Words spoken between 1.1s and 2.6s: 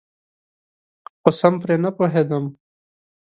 خو سم پرې نپوهیدم.